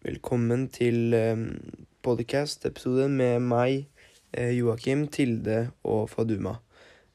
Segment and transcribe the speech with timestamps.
[0.00, 1.12] Velkommen til
[2.00, 3.86] podcast-episode med meg,
[4.32, 6.58] eh, Joakim, Tilde og Faduma.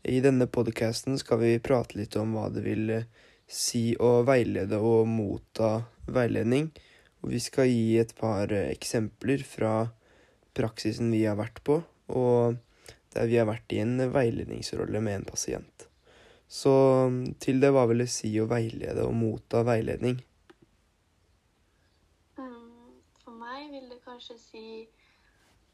[0.06, 3.08] I denne podcasten skal vi prate litt om hva det vil eh,
[3.48, 5.72] si å veilede og motta
[6.06, 6.70] veiledning.
[7.24, 9.90] Og vi skal gi et par eh, eksempler fra
[10.54, 11.82] praksisen vi har vært på,
[12.14, 12.62] og
[13.16, 15.88] der vi har vært i en veiledningsrolle med en pasient.
[16.46, 16.76] Så
[17.42, 20.22] til det hva vil det si å veilede og motta veiledning?
[22.38, 24.68] Mm, For meg vil det kanskje si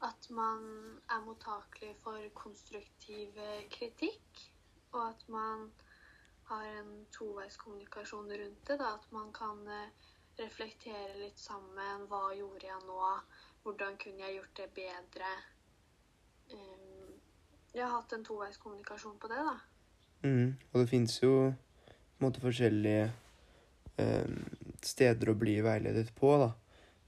[0.02, 0.62] at man
[1.10, 4.40] er mottakelig for konstruktiv eh, kritikk,
[4.92, 5.68] og at man
[6.50, 8.78] har en toveiskommunikasjon rundt det.
[8.80, 8.94] Da.
[8.98, 9.92] At man kan eh,
[10.42, 12.08] reflektere litt sammen.
[12.10, 12.98] Hva gjorde jeg nå?
[13.62, 15.34] Hvordan kunne jeg gjort det bedre?
[16.52, 17.12] Um,
[17.72, 19.54] Jeg har hatt en toveiskommunikasjon på det, da.
[20.26, 21.30] Mm, og det finnes jo
[21.86, 23.06] på en måte forskjellige
[24.02, 24.42] um,
[24.82, 26.50] steder å bli veiledet på, da.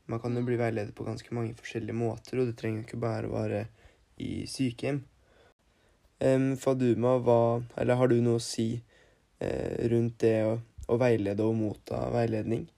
[0.06, 3.30] Man kan jo bli veiledet på ganske mange forskjellige måter, og det trenger ikke bare
[3.32, 3.64] være
[4.20, 5.00] i sykehjem.
[6.24, 10.52] Um, Faduma, hva, eller har du noe å si uh, rundt det å,
[10.92, 12.68] å veilede og motta veiledning?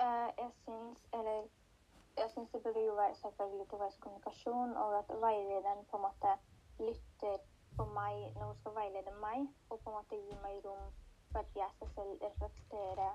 [0.00, 6.36] Eh, jeg syns det burde jo være selvfølgelig toveiskommunikasjon, og at veilederen på en måte
[6.80, 7.42] lytter
[7.76, 10.86] på meg når hun skal veilede meg, og på en måte gi meg rom
[11.32, 13.10] for at jeg skal selv reflektere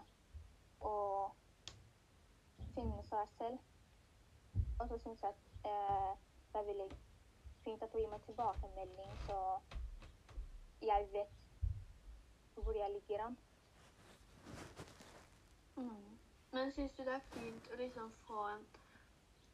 [0.91, 1.44] og
[2.75, 3.57] finne seg selv.
[4.79, 6.11] Og så syns jeg at eh,
[6.51, 6.89] det er veldig
[7.63, 9.39] fint at hun gir meg tilbakemelding, så
[10.81, 11.41] jeg vet
[12.55, 13.37] hvor jeg ligger an.
[15.75, 16.17] Mm.
[16.51, 18.67] Men syns du det er fint å liksom få en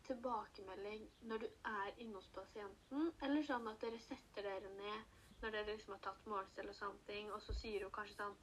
[0.05, 5.55] tilbakemelding når du er inne hos pasienten, eller sånn at dere setter dere ned når
[5.55, 8.35] dere liksom har tatt målstell og sånne ting, og så sier hun kanskje sånn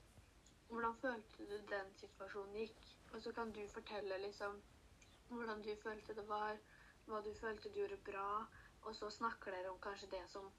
[0.69, 2.83] Hvordan følte du den situasjonen gikk?
[3.13, 4.63] Og så kan du fortelle liksom
[5.29, 6.59] hvordan du følte det var,
[7.07, 8.29] hva du følte du gjorde bra,
[8.83, 10.53] og så snakker dere om kanskje det som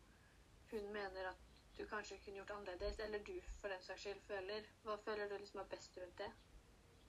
[0.71, 1.45] hun mener at
[1.77, 4.65] du kanskje kunne gjort annerledes, eller du for den saks skyld føler.
[4.83, 6.31] Hva føler du liksom er best rundt det?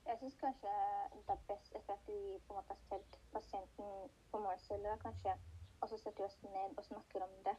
[0.06, 0.76] Jeg syns kanskje
[1.14, 3.90] det er best etter at vi på en måte har stelt pasienten
[4.30, 5.34] på målceller, kanskje,
[5.80, 7.56] og så setter vi oss ned og snakker om det.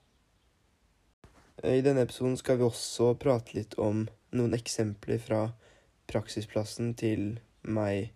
[1.64, 5.46] Eh, I denne episoden skal vi også prate litt om noen eksempler fra
[6.12, 8.12] praksisplassen til meg,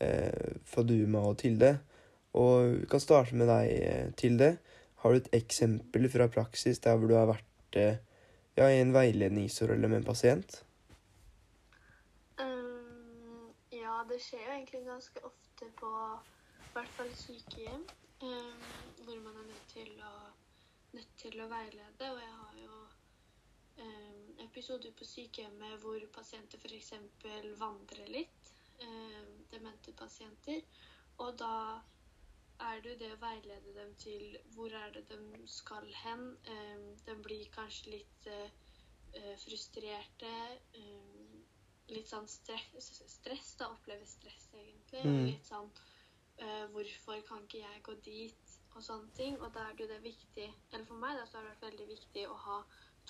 [0.00, 1.78] eh, Faduma og Tilde.
[2.34, 4.58] Og vi kan starte med deg, eh, Tilde.
[5.02, 7.96] Har du et eksempel fra praksis der hvor du har vært eh,
[8.56, 10.64] ja, i en veiledningsrolle med en pasient?
[12.38, 17.82] Um, ja, det skjer jo egentlig ganske ofte på i hvert fall sykehjem,
[18.22, 18.62] um,
[19.04, 20.12] hvor man er nødt til å,
[20.96, 22.10] nødt til å veilede.
[22.10, 22.80] Og jeg har jo
[23.84, 26.94] eh, episoder på sykehjemmet hvor pasienter f.eks.
[27.60, 30.62] vandrer litt, Eh, demente pasienter.
[31.22, 31.82] Og da
[32.66, 36.24] er det jo det å veilede dem til hvor er det de skal hen.
[36.54, 38.50] Eh, de blir kanskje litt eh,
[39.18, 40.32] eh, frustrerte.
[40.78, 41.42] Um,
[41.92, 45.02] litt sånn stress, stress da, opplever stress egentlig.
[45.04, 45.24] Mm.
[45.28, 45.68] Litt sånn
[46.44, 48.56] eh, Hvorfor kan ikke jeg gå dit?
[48.74, 49.38] Og sånne ting.
[49.40, 51.68] Og da er det jo det viktig Eller for meg da, så har det vært
[51.70, 52.58] veldig viktig å ha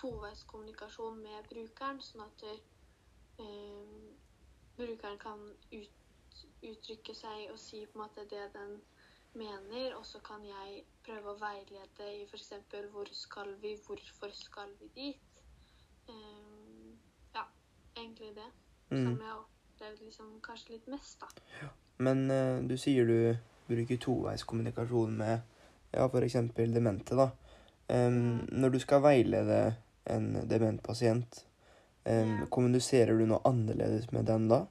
[0.01, 4.07] toveiskommunikasjon med brukeren, sånn at uh,
[4.79, 5.43] brukeren kan
[5.75, 8.79] ut, uttrykke seg og si på en måte det den
[9.37, 12.55] mener, og så kan jeg prøve å veilede i f.eks.
[12.95, 15.45] hvor skal vi, hvorfor skal vi dit?
[16.09, 16.97] Um,
[17.37, 17.45] ja,
[17.97, 18.49] egentlig det
[18.93, 19.05] Mm.
[19.05, 19.45] som jeg
[19.83, 21.69] opplevd liksom kanskje litt mest, da.
[21.99, 25.41] Men uh, du sier du bruker toveiskommunikasjon med
[25.93, 26.37] ja, f.eks.
[26.55, 27.31] demente, da.
[27.89, 31.47] Em, når du skal veilede en dement pasient,
[32.05, 32.47] um, Ja.
[32.51, 34.67] kommuniserer du noe annerledes med den da?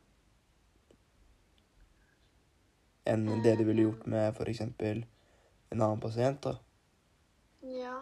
[3.05, 4.61] Enn det du ville gjort med f.eks.
[4.61, 6.55] en annen pasient, da?
[7.61, 7.99] Ja.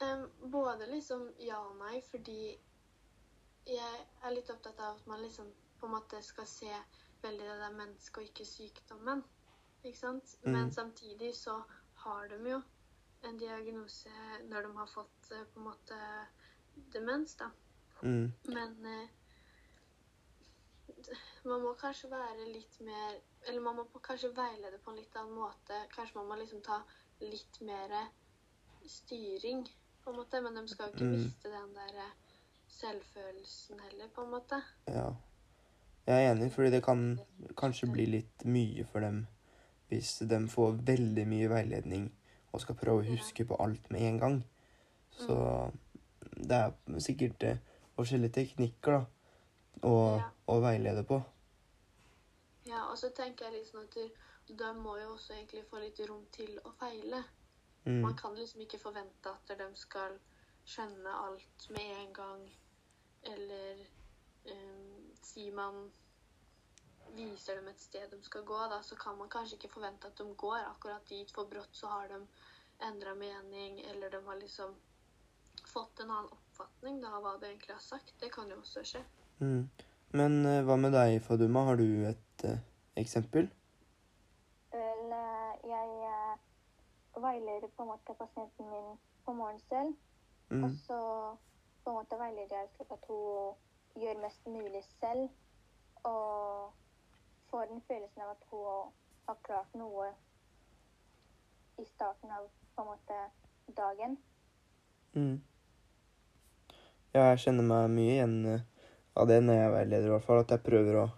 [0.00, 2.56] Um, både liksom ja og nei, fordi
[3.68, 6.70] jeg er litt opptatt av at man liksom på en måte skal se
[7.22, 9.22] veldig det der mennesket og ikke sykdommen.
[9.84, 10.36] Ikke sant?
[10.42, 10.52] Mm.
[10.52, 11.62] Men samtidig så
[12.04, 12.60] har de jo
[13.28, 14.10] en diagnose
[14.48, 15.98] når de har fått eh, på en måte
[16.94, 17.50] demens, da.
[18.02, 18.32] Mm.
[18.46, 19.08] Men eh,
[21.44, 23.16] man må kanskje være litt mer
[23.46, 25.76] Eller man må kanskje veilede på en litt annen måte.
[25.94, 26.80] Kanskje man må liksom ta
[27.20, 27.94] litt mer
[28.86, 29.62] styring,
[30.04, 30.40] på en måte.
[30.42, 31.12] Men de skal jo ikke Mm.
[31.22, 32.10] miste den der eh,
[32.80, 34.60] selvfølelsen heller, på en måte.
[34.86, 35.08] Ja.
[36.08, 37.02] Jeg er enig, fordi det kan
[37.56, 39.26] kanskje bli litt mye for dem
[39.88, 42.06] hvis de får veldig mye veiledning
[42.52, 44.38] og skal prøve å huske på alt med en gang.
[45.16, 45.36] Så
[46.36, 47.60] det er sikkert eh,
[47.96, 49.02] forskjellige teknikker da,
[49.82, 50.30] å, Ja.
[50.46, 51.22] å veilede på.
[52.68, 54.06] Ja, og så tenker jeg liksom at de,
[54.54, 57.24] de må jo også egentlig få litt rom til å feile.
[57.84, 58.02] Mm.
[58.04, 60.18] Man kan liksom ikke forvente at de skal
[60.68, 62.48] skjønne alt med en gang.
[63.32, 63.80] Eller
[64.52, 65.90] um, sier man
[67.16, 70.18] viser dem et sted de skal gå, da, så kan man kanskje ikke forvente at
[70.20, 71.30] de går akkurat dit.
[71.34, 72.20] For brått så har de
[72.88, 74.74] endra mening, eller de har liksom
[75.72, 78.14] fått en annen oppfatning da, av hva de egentlig har sagt.
[78.20, 79.02] Det kan jo også skje.
[79.40, 79.64] Mm.
[80.16, 81.64] Men eh, hva med deg, Faduma?
[81.68, 82.60] Har du et eh,
[83.00, 83.48] eksempel?
[84.72, 86.38] Vel, eh, jeg eh,
[87.20, 88.94] veileder på en måte pasienten min
[89.26, 89.96] på morgenen selv.
[90.48, 90.76] Og Mm.
[90.86, 90.98] så
[91.88, 93.54] på en måte veileder jeg slik at hun
[93.96, 95.30] gjør mest mulig selv.
[96.04, 96.72] Og
[97.48, 98.90] får den følelsen av at hun
[99.28, 100.10] har klart noe
[101.80, 103.22] i starten av på en måte
[103.78, 104.18] dagen.
[105.16, 105.40] Mm.
[107.14, 108.68] Ja, jeg kjenner meg mye igjen eh,
[109.16, 110.44] av det når jeg er veileder, i hvert fall.
[110.44, 111.08] At jeg prøver å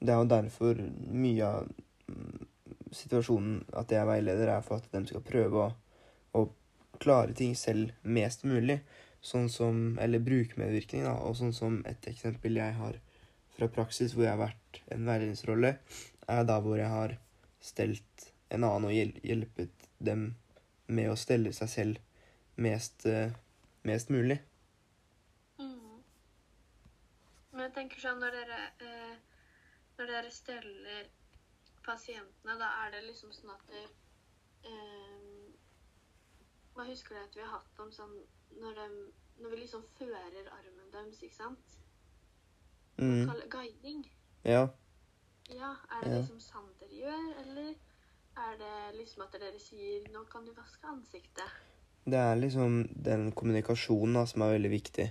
[0.00, 0.78] Det er jo derfor
[1.12, 1.66] mye av
[2.08, 2.46] mm,
[2.94, 5.70] situasjonen at jeg er veileder, er for at de skal prøve å,
[6.38, 6.46] å
[7.02, 8.78] klare ting selv mest mulig.
[9.20, 11.16] Sånn som Eller brukermedvirkning, da.
[11.26, 13.00] Og sånn som et eksempel jeg har
[13.56, 15.74] fra praksis hvor jeg har vært en veiledningsrolle,
[16.30, 17.16] er da hvor jeg har
[17.60, 20.30] stelt en annen og hjulpet dem
[20.90, 21.98] med å stelle seg selv
[22.60, 23.32] mest, eh,
[23.86, 24.38] mest mulig.
[25.58, 26.00] Mm.
[27.52, 29.16] Men jeg tenker sånn når dere, eh,
[29.98, 31.10] når dere steller
[31.86, 33.84] pasientene, da er det liksom sånn at det,
[34.64, 35.39] eh,
[36.80, 38.12] Hva husker du at vi har hatt om sånn
[38.56, 38.84] når, de,
[39.44, 41.74] når vi liksom fører armen deres, ikke sant?
[42.96, 43.26] Mm.
[43.28, 43.98] Kaller guiding.
[44.48, 44.62] Ja.
[45.52, 46.20] Ja, er det Ja.
[46.22, 47.74] liksom sånn dere gjør, eller
[48.46, 51.52] er det liksom at dere sier 'nå kan du vaske ansiktet'?
[52.06, 55.10] Det er liksom den kommunikasjonen da, som er veldig viktig.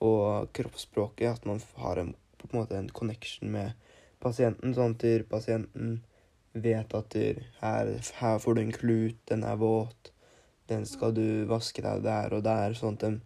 [0.00, 1.30] Og kroppsspråket.
[1.30, 3.74] At man har en, på en måte en connection med
[4.18, 4.74] pasienten.
[4.74, 6.04] Sånn at pasienten
[6.52, 10.10] vet at her, her får du en klut, den er våt,
[10.70, 12.74] den skal du vaske deg der og der.
[12.78, 13.20] Sånn at de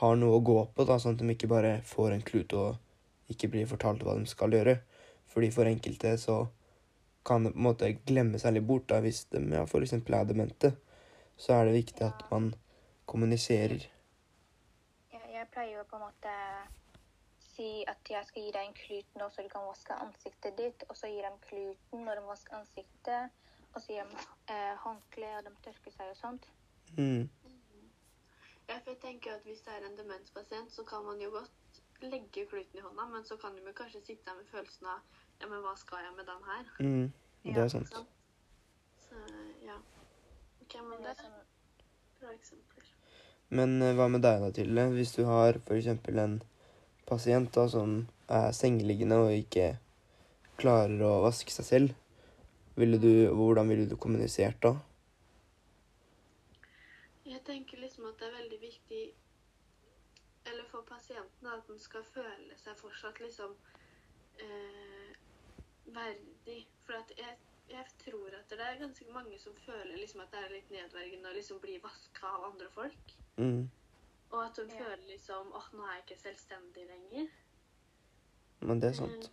[0.00, 3.32] har noe å gå på, da, sånn at de ikke bare får en klut og
[3.32, 4.78] ikke blir fortalt hva de skal gjøre.
[5.32, 6.42] Fordi for enkelte så
[7.24, 9.94] kan det på en måte glemme seg litt bort da, hvis de ja, f.eks.
[9.94, 10.74] er demente.
[11.38, 12.52] Så er det viktig at man
[13.08, 13.86] kommuniserer.
[15.12, 16.32] Jeg, pleier jo på en måte
[17.42, 20.84] si at jeg skal gi deg en klut nå, så du kan vaske ansiktet ditt.
[20.88, 23.40] Og så gir de kluten når de vasker ansiktet.
[23.72, 26.48] Og så gir de eh, håndkle, og de tørker seg og sånt.
[26.96, 27.28] Mm.
[28.68, 31.82] Ja, for jeg tenker at hvis det er en demenspasient, så kan man jo godt
[32.02, 35.00] legge kluten i hånda, men så kan du jo kanskje sitte der med følelsen av
[35.40, 36.68] ja, men hva skal jeg med den her?
[36.78, 37.12] Mm.
[37.44, 37.88] Det er sant.
[37.90, 38.08] Sant?
[39.08, 39.18] Så
[39.66, 39.78] ja.
[40.62, 41.40] Ok, men det er er sånn,
[42.20, 42.90] bra eksempler.
[43.52, 44.84] Men eh, hva med deg da, Tilde?
[44.94, 45.90] Hvis du har f.eks.
[45.90, 46.38] en
[47.08, 47.96] pasient da, som
[48.30, 49.74] er sengeliggende og ikke
[50.60, 51.98] klarer å vaske seg selv,
[52.78, 54.76] ville du, hvordan ville du kommunisert da?
[57.42, 59.14] Jeg tenker liksom at det er veldig viktig
[60.46, 63.56] eller for pasienten at den skal føle seg fortsatt liksom
[64.44, 65.10] eh,
[65.96, 66.60] verdig.
[66.86, 67.34] For at jeg,
[67.70, 71.30] jeg tror at det er ganske mange som føler liksom at det er litt nedverdigende
[71.32, 73.14] å liksom bli vaska av andre folk.
[73.42, 73.66] Mm.
[74.30, 74.78] Og at de Ja.
[74.84, 77.30] føler liksom åh, nå er jeg ikke selvstendig lenger.
[78.60, 79.30] Men det er sant.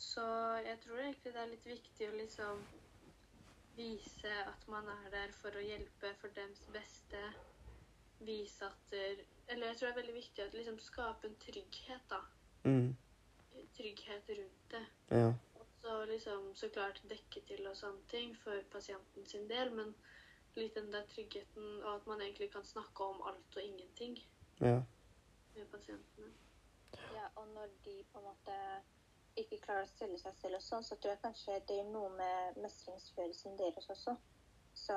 [0.00, 0.24] Så
[0.64, 2.64] jeg tror egentlig det er litt viktig å liksom
[3.80, 7.20] vise at man er der for å hjelpe for dems beste.
[8.20, 12.02] Vise at der, Eller jeg tror det er veldig viktig å liksom skape en trygghet,
[12.10, 12.18] da.
[12.64, 12.92] Mm.
[13.76, 14.82] Trygghet rundt det.
[15.10, 15.30] Ja.
[15.58, 19.94] Og så liksom så klart dekke til og sånne ting for pasienten sin del, men
[20.56, 24.18] litt den der tryggheten og at man egentlig kan snakke om alt og ingenting
[24.60, 24.80] Ja.
[25.56, 26.30] med pasientene.
[27.14, 28.56] ja, og når de på en måte
[29.38, 32.10] ikke klarer å stille seg selv og sånn, så tror jeg kanskje det gjør noe
[32.16, 34.16] med mestringsfølelsen deres også.
[34.74, 34.96] Så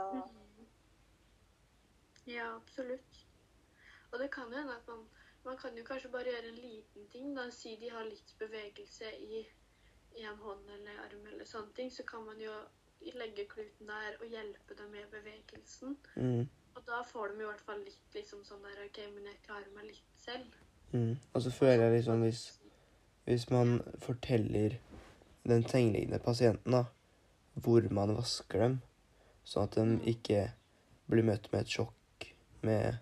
[2.25, 3.25] Ja, absolutt.
[4.13, 5.03] Og det kan jo hende at man,
[5.43, 7.35] man kan jo kanskje bare gjøre en liten ting.
[7.35, 9.43] da, Si de har litt bevegelse i
[10.21, 12.53] en hånd eller arm eller sånne ting, så kan man jo
[13.19, 15.97] legge kluten der og hjelpe dem med bevegelsen.
[16.15, 16.49] Mm.
[16.75, 19.73] Og da får de i hvert fall litt liksom sånn der OK, men jeg klarer
[19.75, 20.55] meg litt selv.
[20.93, 21.17] Mm.
[21.33, 22.45] Og så føler jeg liksom hvis,
[23.25, 24.77] hvis man forteller
[25.47, 26.83] den sengeliggende pasienten da,
[27.53, 28.77] hvor man vasker dem,
[29.43, 30.45] sånn at de ikke
[31.11, 32.27] blir møtt med et sjokk
[32.63, 32.99] med,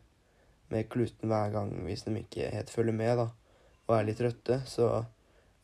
[0.74, 3.28] med kluten hver gang hvis de ikke helt følger med da,
[3.88, 4.92] og er litt trøtte, så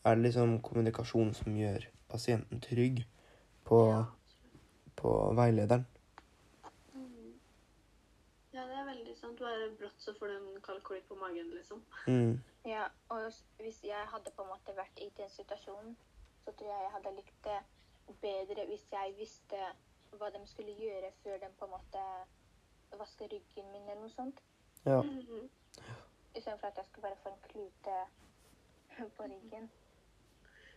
[0.07, 3.03] er det liksom kommunikasjon som gjør pasienten trygg
[3.67, 3.79] på,
[4.95, 5.85] på veilederen.
[6.93, 7.33] Mhm.
[8.53, 9.39] ja, det er veldig sant.
[9.39, 11.83] Bare brått så får du en kald klype på magen, liksom.
[12.07, 12.43] Mm.
[12.65, 15.97] ja, og hvis jeg hadde på en måte vært i den situasjonen,
[16.45, 17.59] så tror jeg jeg hadde likt det
[18.21, 19.63] bedre hvis jeg visste
[20.17, 22.03] hva de skulle gjøre før de på en måte
[22.97, 24.39] vasker ryggen min eller noe sånt.
[24.85, 25.01] Ja.
[25.01, 25.49] Mhm.
[26.35, 27.97] Istedenfor at jeg skulle bare få en klute
[29.17, 29.71] på ryggen.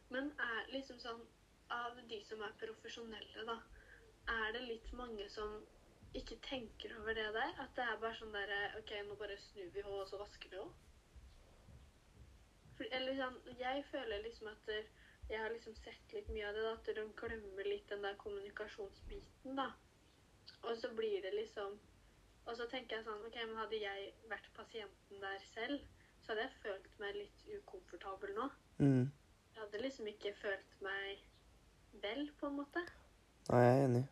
[0.08, 1.20] Men er liksom sånn
[1.70, 3.54] Av de som er profesjonelle, da,
[4.26, 5.52] er det litt mange som
[6.14, 7.52] ikke tenker over det der?
[7.62, 10.50] At det er bare sånn derre OK, nå bare snur vi henne, og så vasker
[10.52, 10.86] vi henne?
[12.96, 14.70] Eller sånn Jeg føler liksom at
[15.30, 18.16] jeg har liksom sett litt mye av det, da, at de glemmer litt den der
[18.18, 19.68] kommunikasjonsbiten, da.
[20.66, 21.76] Og så blir det liksom
[22.48, 25.84] Og så tenker jeg sånn OK, men hadde jeg vært pasienten der selv,
[26.24, 28.46] så hadde jeg følt meg litt ukomfortabel nå.
[28.80, 29.04] Mm.
[29.52, 31.20] Jeg hadde liksom ikke følt meg
[32.02, 32.82] vel, på en måte.
[33.50, 34.02] Nei, jeg er enig.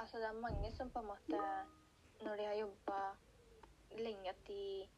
[0.00, 1.40] Altså, det er mange som på en måte,
[2.24, 3.00] når de har jobba
[3.98, 4.88] lenge, at de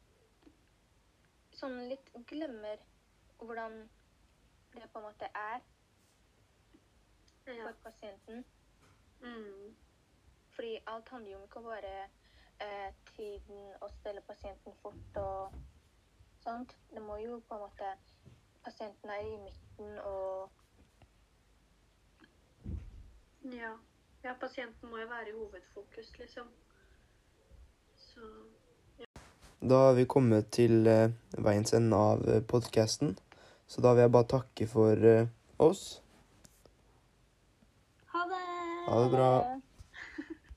[1.59, 2.79] sånn litt glemmer
[3.41, 3.75] hvordan
[4.73, 5.59] det på en måte er
[7.47, 7.65] Ja.
[7.65, 8.45] for pasienten.
[9.21, 9.75] Mm.
[10.55, 12.09] Fordi alt handler jo ikke om bare
[12.59, 15.53] eh, tiden og stelle pasienten fort og
[16.43, 16.77] sånt.
[16.93, 17.95] Det må jo på en måte
[18.63, 20.49] Pasienten er i midten og
[23.43, 23.73] ja.
[24.23, 26.47] Ja, pasienten må jo være i hovedfokus, liksom.
[27.95, 28.19] Så
[29.69, 31.11] Da har vi kommet til uh,
[31.45, 33.17] veiens ende av podkasten,
[33.67, 35.27] så da vil jeg bare takke for uh,
[35.59, 36.01] oss.
[38.15, 38.41] Ha det!
[38.87, 39.29] Ha det bra.